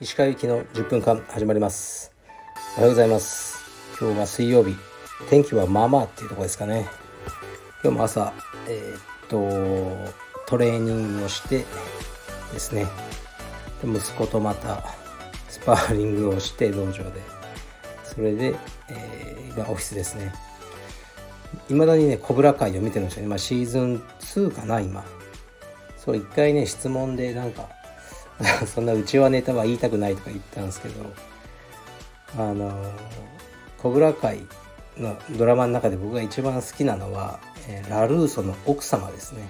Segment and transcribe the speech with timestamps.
[0.00, 2.10] 石川行きの10分間始まります。
[2.78, 3.58] おはようございます。
[4.00, 4.74] 今日は水曜日。
[5.28, 6.88] 天気はまあまあっていうところですかね。
[7.82, 8.32] 今日も朝
[8.68, 10.14] えー、っと
[10.46, 11.66] トレーニングをして
[12.54, 12.86] ですね。
[13.82, 14.82] で息子とまた
[15.50, 17.20] スパーリングをして道場で。
[18.02, 18.54] それで、
[18.88, 20.32] えー、今オフィスですね。
[21.70, 25.04] いまだにねコブラ会を見てるんですよね、まあ、シーズン2かな今。
[25.96, 27.68] そう一回ね質問でなんか
[28.66, 31.12] そんなうちはネタは言いたくないとか言ったんですけど
[32.36, 32.92] あの
[33.78, 34.40] コブラ会
[34.98, 39.48] のドラマの中で僕が一番好きなのは、えー、ラルーソの奥様ですね。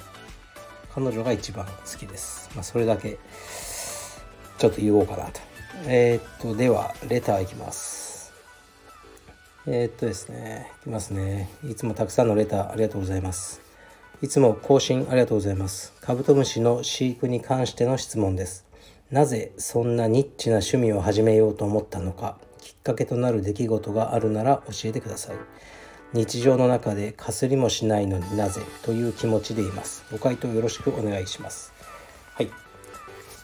[0.94, 3.18] 彼女が一番好きです、まあ、それだけ
[4.58, 5.40] ちょっと言おうかなと。
[5.86, 8.13] えー、っとではレターいきます。
[9.66, 11.48] えー、っとですねいきますね。
[11.66, 13.62] いつもたくさんのレターありがとうございます。
[14.20, 15.94] いつも更新ありがとうございます。
[16.02, 18.66] カブトムシの飼育に関しての質問です。
[19.10, 25.36] なぜそんなニッチな趣味を始めようと思ったのかきっかけとなる出来事があるなら教えてください。
[26.12, 30.04] 日常の中でかすりもしないのになぜという気持ちでいます。
[30.12, 31.72] ご回答よろしくお願いします。
[32.34, 32.50] はい。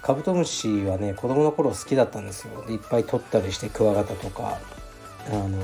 [0.02, 2.64] カブトムシはね子供の頃好きだったんですよ。
[2.68, 4.58] いっぱい取ったりしてクワガタとか。
[5.28, 5.58] あの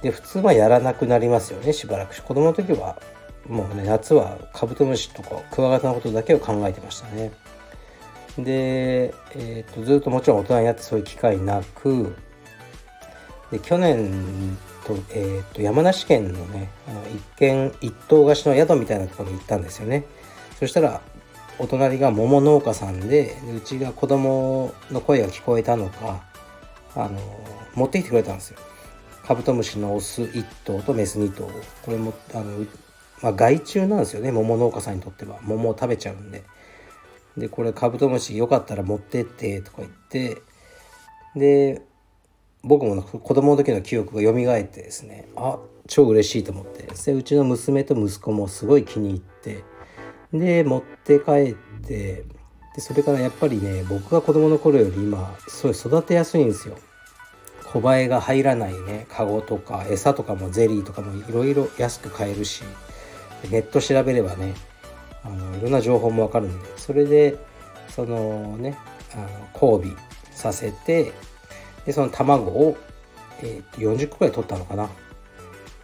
[0.00, 3.00] ー、で普通はやらなくなりますよねしばらく子供の時は
[3.48, 7.30] もうね夏はカブトムシとかクワガタのことだけを考えてましたね。
[8.38, 12.14] で、えーと、ずっともちろん大人になってそういう機会なく
[13.50, 20.04] で去年と,、えーと、山梨県のねあの一軒一棟貸しの宿みたいなところに行ったんですよね。
[20.58, 21.00] そしたら
[21.58, 26.22] お隣が桃農家さんでうちが子供の声が聞こえたのか
[26.96, 27.20] あの
[27.74, 28.58] 持ってきてくれたんですよ。
[29.26, 31.50] カブトムシのオス1頭とメス2頭
[31.84, 32.64] これもあの、
[33.22, 34.32] まあ、害虫なんですよね。
[34.32, 35.38] 桃農家さんにとっては。
[35.42, 36.42] 桃を食べちゃうんで。
[37.36, 40.42] でこれカブトムシよかったら持ってってとか言って。
[41.34, 41.82] で
[42.62, 45.28] 僕も子供の時の記憶が蘇ってですね。
[45.36, 46.88] あ超嬉しいと思って。
[47.04, 49.64] でうちの娘と息子もすごい気に入って。
[50.32, 52.24] で持って帰って。
[52.76, 56.76] でそれからやっぱりね僕が子供の頃より今すごい育てやすいんですよ。
[57.72, 62.62] 小バエが入らないねカゴとか餌とかもゼリーとかもいろいろ安く買えるし
[63.50, 64.54] ネット調べればね
[65.24, 67.36] あのいろんな情報もわかるんでそれで
[67.88, 68.78] そのね
[69.14, 69.96] あの交尾
[70.30, 71.12] させて
[71.84, 72.76] でその卵を、
[73.42, 74.88] えー、40個ぐらい取ったのかな、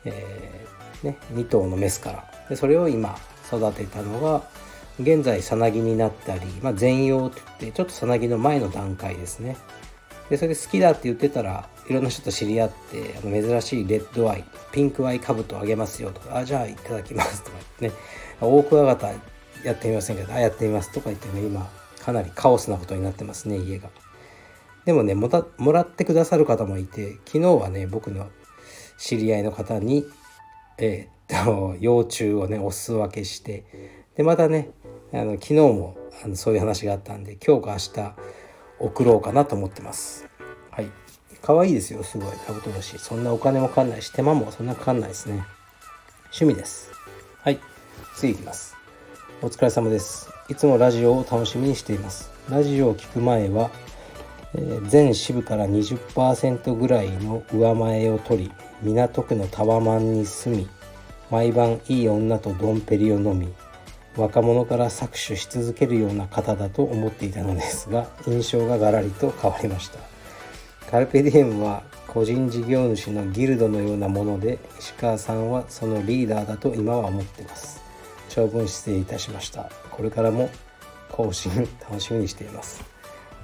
[0.04, 4.42] えー、ね、2頭のメスからでそれを今育てたのが
[5.00, 9.56] 現在さなぎになったり、まあ、全容って言ってちょっとさなぎの前の段階ですね。
[10.28, 18.04] でそれで好きだって言ってたらいろんな人と知り合ってあの珍しいレッドアイピンクアイカブトあげますよとかあじゃあいただきますとか言ってね。
[18.40, 19.12] 大クワガタ
[19.64, 21.44] やってみませんけどあやってみますとか言ってね。
[21.44, 21.68] 今
[22.00, 23.88] かなりカオスなことになってますね家が。
[24.84, 28.28] でもねもたもらってくださる方もいて昨日はね僕の
[28.98, 30.04] 知り合いの方に
[30.78, 33.64] えー、っと幼虫をねお裾分けして
[34.16, 34.70] でまたね
[35.14, 38.14] あの昨日もあのそういう話があったんで今日か明日
[38.78, 40.26] 送ろうかなと思ってます。
[40.70, 40.90] はい。
[41.42, 42.36] 可愛いですよすごい。
[42.46, 45.44] カブトムシそんなお金もかかんないし手間もそんなかかんないですね。
[46.26, 46.90] 趣味です。
[47.42, 47.60] はい。
[48.16, 48.76] 次いきます。
[49.42, 50.30] お疲れ様です。
[50.48, 52.30] いつもラジオを楽しみにしています。
[52.48, 53.70] ラジオを聞く前は、
[54.54, 58.52] えー、全支部から20%ぐらいの上前を取り
[58.82, 60.68] 港区のタワマンに住み
[61.30, 63.52] 毎晩いい女とドンペリを飲み
[64.16, 69.98] 若者から搾取し続けるような方だと思っていたのですが印象がガラリと変わりました。
[70.90, 77.80] カルペディエムは個人事業主のギルドのようなもので石川さんはそのリーダーだと今は思っています。
[78.28, 79.70] 長文失礼いたしました。
[79.90, 80.50] これからも
[81.10, 82.84] 更新楽しみにしています。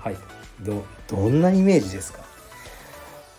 [0.01, 0.17] はい。
[0.61, 2.21] どどんなイメージですか？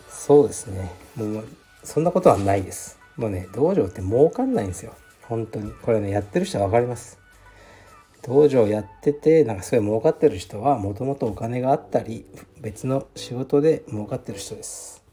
[0.10, 0.92] そうですね。
[1.16, 1.48] もう
[1.84, 2.98] そんなことはないです。
[3.16, 4.96] もうね道場って儲かんないんですよ。
[5.28, 5.72] 本当に。
[5.84, 7.20] これねやってる人は分かります。
[8.24, 12.26] 道場やっててなんかすごい儲かってる人はもともとお金があったり
[12.60, 15.04] 別の仕事で儲かってる人です。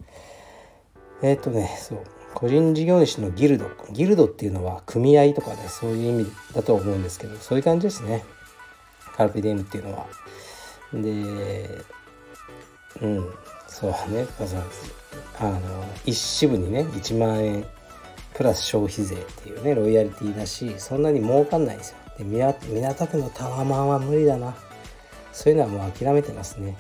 [1.23, 1.99] えっ、ー、とねそう。
[2.35, 3.71] 個人事業主のギルド。
[3.93, 8.25] ギルドっていうのは組合とかねそういう意味だと思うんですけどそういう感じですね。
[9.17, 10.07] カルピディエムっていうのは。
[10.93, 11.01] で
[13.03, 13.31] うん。
[13.69, 14.27] そうね。
[15.39, 15.61] あの
[16.05, 17.67] 一支部にね1万円
[18.35, 21.99] プラス消費税っていうねロイヤリティだしそんなに儲かんないんですよ。
[22.19, 24.55] で港区のタワマンは無理だな。
[25.33, 26.77] そういうのはもう諦めてますね。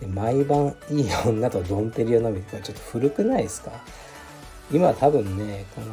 [0.00, 3.72] で毎晩いい女とドンペリを飲みこれちょっと古くないですか？
[4.70, 5.86] 今多分ねこの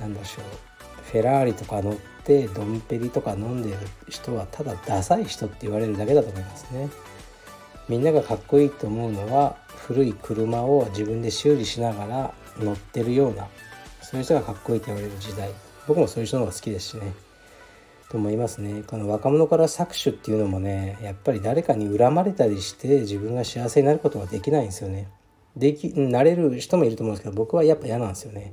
[0.00, 0.44] なんでしょう
[1.10, 3.76] フェラーリとか乗ってドンペリとか飲んでる
[4.08, 6.88] 人はただダサい人って言われるだけだと思いますね。
[7.88, 13.46] みんながかっこいいと思うのは古い車を自分で修理しながら乗ってるような
[14.00, 15.50] そういう人がかっこいいと言われる時代。
[15.86, 17.12] 僕もそういう人の方が好きですしね。
[18.10, 18.82] と思いますね。
[18.86, 25.08] この若者から搾取っていうのもねやっぱり誰かに恨まれたりして自分が幸せになることができないんですよね。
[25.56, 28.52] できなれる人もいると思うんですけど僕はやっぱ嫌なんですよね。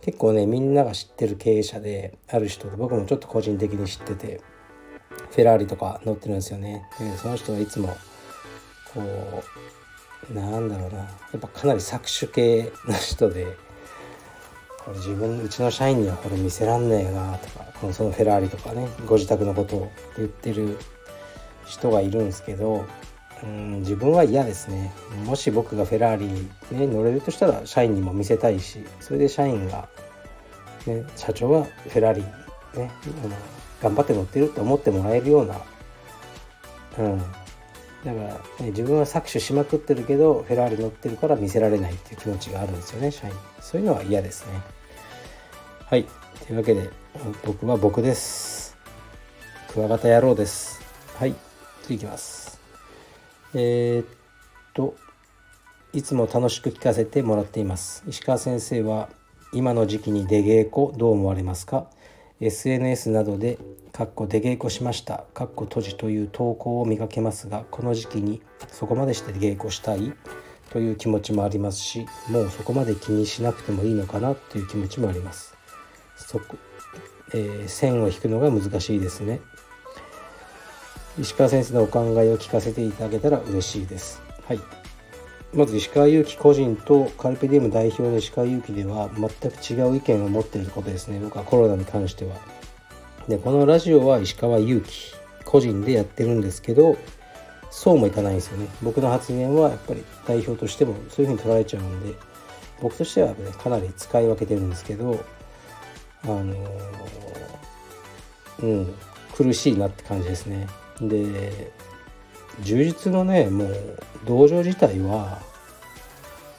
[0.00, 4.40] 結構ねみんなが知ってる経営者である人僕もちょっと個人的に知ってて
[5.30, 6.84] フェラーリとか乗ってるんですよね。
[6.98, 7.88] でその人はいつも
[8.94, 9.00] こ
[10.30, 10.98] うなんだろうな。
[10.98, 13.46] やっぱかなり搾取系の人で
[14.84, 20.78] これ自分うちの社員にはこれ見せらんねえなとかこのそのフェラーリとかねご自宅のことを言ってる
[21.66, 22.86] 人がいるんですけど
[23.42, 24.92] うん自分は嫌ですね。
[25.24, 29.88] もし僕がフェラーリね乗れるとしたら社員にも見せたいしそれで社員が、
[30.86, 32.22] ね、社長はフェラーリ
[32.80, 32.90] ね
[33.24, 33.36] あの
[33.82, 35.60] 頑張って乗ってるって思ってもらえるような
[36.98, 37.22] うん
[38.04, 38.40] だから、ね、
[38.70, 43.34] 自分は搾取しまくってるけどフェラーリ乗ってるから見せられないっていう気持ちがあるんですよね社員。
[43.60, 44.60] そういうのは嫌ですね。
[45.86, 46.04] はい。
[46.46, 46.90] というわけで
[47.44, 48.76] 僕は僕です。
[49.72, 50.80] クワガタ野郎です。
[51.16, 51.34] はい。
[51.82, 52.60] 次いきます。
[53.54, 54.06] えー、っ
[54.74, 54.96] と
[55.92, 58.02] いつも楽しく聞かせてもらっています。
[58.08, 59.10] 石川先生は
[59.52, 61.86] 今の時期に出稽古どう思われますか？
[62.44, 63.58] SNS などで
[63.92, 70.12] 「かっこ出稽古しました」「かっこ閉じ」という投稿を見かけますがこの時期にそこまでして稽古したい？
[70.70, 74.34] という気持ちもありますしもうそこまで気にしなくてもいいのかな？
[74.34, 75.54] という気持ちもあります。
[76.16, 76.56] そこ、
[77.34, 79.40] えー、線を引くのが難しいですね。
[81.20, 84.22] 石川先生のお考えを聞かせていただけたら嬉しいです。
[84.48, 84.81] はい。
[85.54, 91.20] まず石川祐希個人とカルペディウム代表の石川祐希では全く違う意見を持っていることですね。
[91.20, 92.36] 僕はコロナに関しては。
[93.28, 95.12] でこのラジオは石川祐希
[95.44, 96.96] 個人でやってるんですけど
[97.70, 98.66] そうもいかないんですよね。
[98.82, 102.14] 僕の発言はやっぱり代表としてもそういうふうに取られちゃうんで
[102.80, 105.24] 僕としてはねかなり使い分けてるんですけど
[106.24, 106.54] あの、
[108.62, 108.94] うん
[109.36, 110.66] 苦しいなって感じですね。
[111.00, 111.72] で
[112.60, 115.40] 充実のねもう道場自体は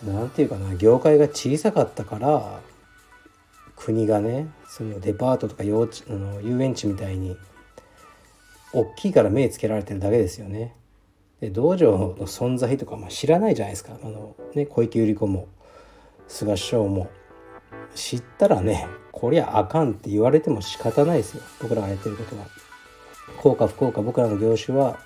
[0.05, 2.59] 何て言うかな業界が小さかったから
[3.75, 7.37] 国がねそのデパートとか幼稚あの遊園地みたいに
[8.73, 10.75] 大きいから目つけられてるだけですよね。
[11.39, 15.47] で道場の存在とかまあ知らないじゃないですかあの、ね、小池百合子も
[16.27, 17.09] 菅首相も
[17.93, 22.47] 知ったらねこりゃあかんって言われても仕方ないですよ僕らがやってることは。
[23.37, 24.99] 効果不効果僕らの業種は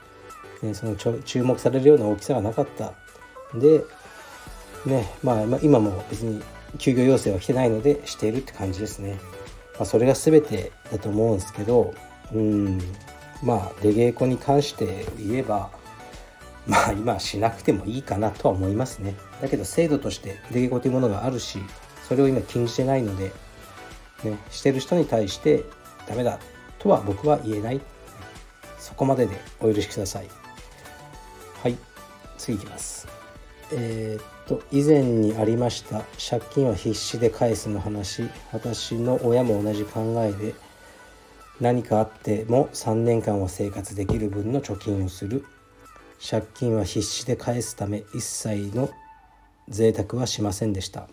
[0.61, 2.93] ね、その注目されるような大きさがなかった。
[3.53, 3.83] で、
[4.85, 6.41] ねまあ、今も別に
[6.77, 9.19] 休業要請は来てないのでしているって感じですね、
[9.75, 11.93] まあ、それが全てだと思うんですけど
[12.33, 12.79] うん
[13.43, 15.69] まあ出稽古に関して言えば
[16.65, 19.15] まあ今しなくてもいいかなとは思いますね。
[19.41, 21.59] だけど制度として出稽古というものがあるし
[22.07, 23.31] それを今禁じてないので、
[24.23, 25.63] ね、してる人に対して
[26.07, 26.39] ダメだ
[26.79, 27.81] とは僕は言えない。
[28.79, 30.46] そこまででお許しください。
[32.37, 33.07] 次いきます。
[33.71, 38.29] えー、っと以前にありました借金は必死で返すの話。
[38.53, 40.53] 私の親も同じ考えで
[41.59, 45.45] 何かあっても3年間は生活できる分の貯金をする。
[46.19, 48.89] 借金は必死で返すため一切の
[49.69, 51.07] 贅沢はしませんでした。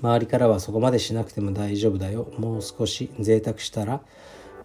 [0.00, 2.28] 周りからはそこまでしなくても大丈夫だよ。
[2.38, 4.00] もう少し贅沢したら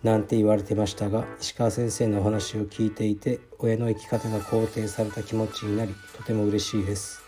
[0.04, 7.22] なんて言われてましたが石川先生のお話を聞いていて親の生き方が肯定された気持ちになりとても嬉しいです。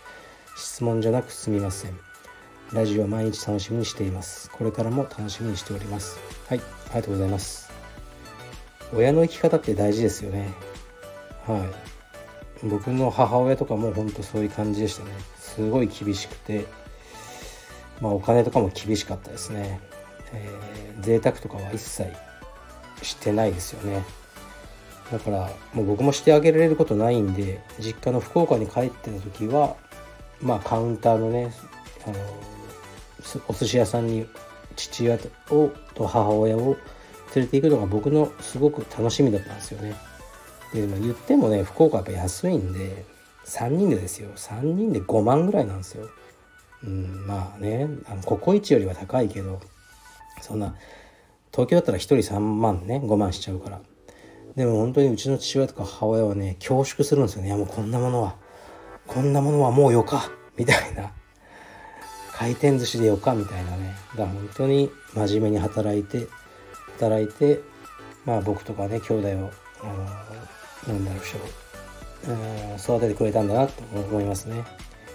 [0.56, 1.98] 質問じゃなくすみません。
[2.72, 4.50] ラジオ毎日楽しみにしています。
[4.50, 6.18] これからも楽しみにしております。
[6.48, 7.70] はいありがとうございます。
[8.94, 10.52] 親の生き方って大事ですよね。
[11.46, 12.66] はい。
[12.66, 15.10] 僕の母親とかも本当そういう感じでしたね。
[15.38, 16.66] すごい厳しくて
[18.00, 19.80] まあお金とかも厳しかったですね、
[20.32, 22.10] えー、贅沢とかは一切
[23.02, 24.04] してないですよね。
[25.10, 29.76] だからもう僕もしてあげられることないんで実家の福岡に帰ってた時は
[30.40, 31.52] まあカウンターのね
[32.06, 32.16] あの
[33.48, 34.26] お寿司屋さんに
[34.76, 35.18] 父親
[35.50, 36.76] をと母親を
[37.34, 39.94] 連れて行くのが僕のすごく楽しみだったんですよね。
[40.72, 43.04] で言ってもね福岡やっぱ安いんで
[43.46, 44.30] 3人でですよ。
[44.36, 46.08] 3人で5万ぐらいなんですよ。
[46.84, 49.60] うんまあねあのココイチよりは高いけど
[50.40, 50.74] そんな
[51.52, 53.80] 東京だったら1人3万ね5万しちゃうから。
[54.56, 57.48] でも本当にうちの父親とか母親はね恐縮するんですよね。
[57.48, 58.36] いやもうこんなものは。
[59.06, 60.30] こんなものはもうよか。
[60.56, 61.12] みたいな。
[62.32, 63.94] 回転寿司でよかみたいなね。
[64.16, 66.26] が本当に真面目に働いて
[66.98, 67.60] 働いて
[68.24, 69.50] まあ僕とかね兄弟を
[69.82, 69.86] あ
[70.88, 71.22] のなんだろう
[72.78, 74.64] 育ててくれたんだなと思いますね。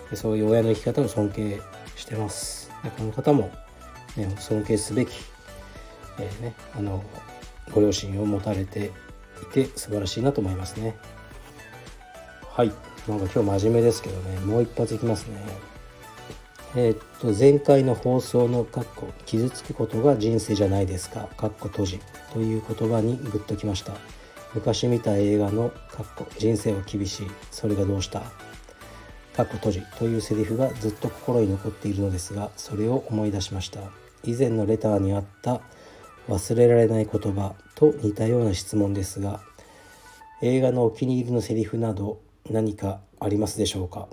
[0.10, 1.62] でそういう親の生き方を尊敬
[1.96, 2.72] してます。
[2.84, 3.52] でこの方も、
[4.18, 5.12] ね、尊敬すべき、
[6.20, 7.04] えー、ね、あの
[7.74, 8.92] ご両親を持たれて
[9.42, 10.96] いて素晴らしいなと思いますね。
[12.50, 12.72] はい。
[13.08, 14.40] なんか今日真面目ですけどね。
[14.40, 15.38] もう一発いきますね。
[16.76, 22.00] えー、っと前回の放送の「かっこ傷つくことが人生じゃないですか」かっこ閉じ。
[22.34, 23.94] という言葉にグッときました。
[24.54, 27.28] 昔見た映画の「かっこ人生は厳しい。
[27.52, 28.22] それがどうした?」
[29.36, 29.82] かっこ閉じ。
[29.98, 33.80] というセリフがずっと心に残っているのですがそれを思い出しました。
[34.24, 35.62] 以前のレターにあった
[36.28, 39.42] 忘れられない言葉と似たような質問ですが
[40.42, 44.08] 映画のお気に入りのセリフなど何かありますでしょうか？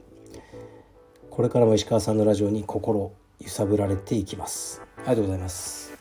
[1.30, 4.80] これからも石川さんのラジオに心揺さぶられていきます。
[4.98, 5.92] ありがとうございます。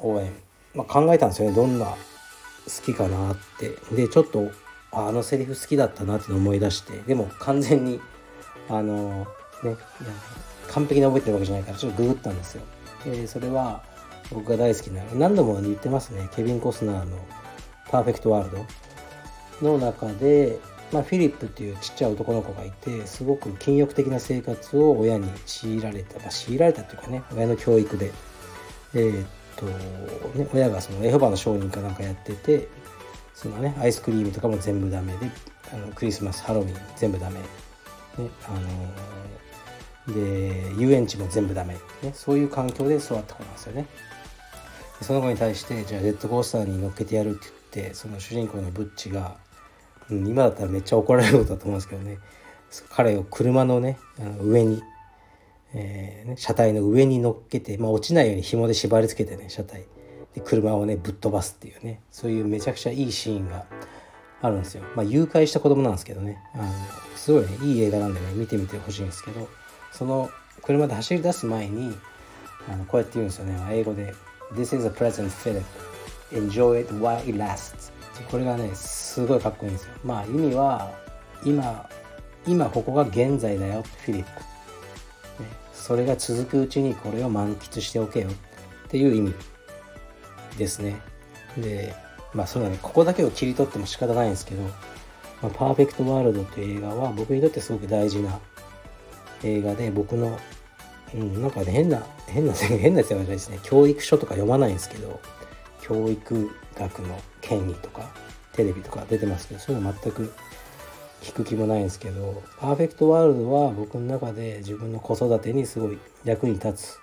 [0.00, 0.32] 応援、
[0.74, 1.56] まあ、考えたんですよね。
[1.56, 1.96] どんな好
[2.84, 3.70] きかなって。
[3.94, 4.50] でちょっと
[4.92, 6.98] あのセリフ好きだったなって思い出して。
[7.06, 8.00] でも完全に
[8.68, 9.26] あの
[9.62, 9.76] ね
[10.68, 12.62] 完璧に覚えてるわけじゃないからちょっとググったんですよ。
[13.04, 13.82] でそれは
[14.32, 17.16] 僕が大好きな何度も言ってますねケビン・コスナーの
[17.90, 18.64] 「パーフェクト・ワール
[19.60, 20.58] ド」の中で、
[20.92, 28.12] まあ、フィリップっていうちっちゃい男の子がいてすごく禁欲的な生活を親に強いられた、まあ、強いられたというかね親の教育で。
[28.94, 29.66] えー、っと
[30.38, 32.68] ね親がそのエホバの商人かなんかやってて
[33.34, 35.30] そのねアイスクリームとかも全部ダメで
[35.72, 37.44] あのクリスマスハロウィン全部ダメ、ね
[38.48, 38.50] あ
[40.08, 43.86] のー、で遊園地も全部ダメ、ね、そういう環境で育った子なんですよね。
[45.02, 49.36] その子に対してじゃあジェットコースターに乗っけてやるって言ってその主人公のブッチが、
[50.10, 52.18] うん、今だったらめっちゃ怒られることだと思うんですけどね。
[52.90, 54.82] 彼を車のねあの上に、
[55.74, 59.86] えーね、車体の上に乗っけて、まあ、落ちないように紐で縛り付けてね車体。
[60.34, 62.00] で車をねぶっ飛ばすっていうね。
[62.10, 63.66] そういうめちゃくちゃいいシーンが
[64.42, 64.84] あるんですよ。
[64.94, 66.38] まあ、誘拐した子供なんですけどね。
[66.54, 66.64] あの
[67.16, 69.48] すごいねいい映画なんでね見てみてほしいんですけど。
[69.92, 70.30] その
[70.62, 71.92] 車で走り出す前に
[72.68, 73.58] あのこうやって言うんですよね。
[73.70, 74.14] 英語で。
[74.54, 75.64] This is a present Philip.
[76.32, 77.92] Enjoy it while it lasts.
[78.30, 79.92] これがね、すごいかっこいいんですよ。
[80.04, 80.90] まあ意味は、
[81.44, 81.88] 今、
[82.46, 84.30] 今ここが現在だよ、フィリップ。
[85.42, 88.32] ね、それが続くうちにこれを満喫しておけよっ
[88.88, 89.34] ていう意味
[90.58, 91.00] ですね。
[91.56, 91.94] で、
[92.34, 94.70] まあそうだね、ここだけを切り取っても仕方ないんですけど、ま
[95.44, 98.38] あ、パーフェクトワールドっていう映画は僕にとってすごく大事な
[99.42, 100.38] 映画で僕の
[101.14, 103.58] うん、なんかね変な変な 変なやつじゃないですね。
[103.62, 105.20] 教育書とか読まないんですけど
[105.82, 108.10] 教育学の権威とか
[108.52, 110.32] テレビとか出てますけどそういうの全く
[111.22, 116.98] 聞く気もないんですけど「パーフェクトワールド」は僕の中で自分の子育てにすごい役に立つ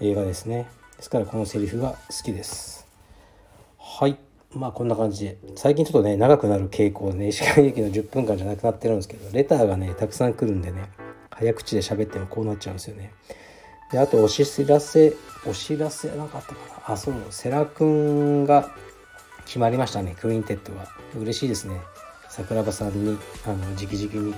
[0.00, 0.68] 映画ですね。
[0.96, 2.86] ですからこのセリフが好きです。
[3.78, 4.18] はい。
[4.54, 5.38] まあこんな感じで。
[5.56, 7.28] 最近ちょっとね長くなる傾向でね。
[7.28, 10.90] 石川由紀の10分間じゃなくなってるんですけどレターがねたくさん来るんでね。
[11.42, 13.12] 早口で喋ってもこうなっちゃうんですよね。
[13.90, 16.94] で、あとお知らせ、お知らせなかったかな。
[16.94, 18.70] あ、そう、セラ君が
[19.44, 20.86] 決まりましたね、クインテットが。
[21.18, 21.80] 嬉しいですね。
[22.28, 24.36] 桜庭さんに、あの、直々に、ね、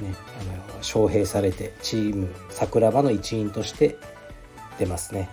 [0.00, 3.96] あの、招聘されて、チーム桜庭の一員として
[4.78, 5.30] 出ますね。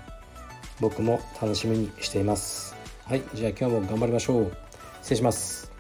[0.80, 2.76] 僕も楽しみにしています。
[3.06, 4.52] はい、じゃあ今日も頑張りましょう。
[5.02, 5.72] 失礼します。